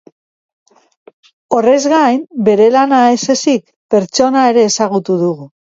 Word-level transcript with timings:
Horrez 1.57 1.75
gain, 1.93 2.25
bere 2.49 2.71
lana 2.79 3.03
ez 3.13 3.21
ezik, 3.37 3.65
pertsona 3.97 4.49
ere 4.57 4.69
ezagutu 4.75 5.23
dugu. 5.25 5.51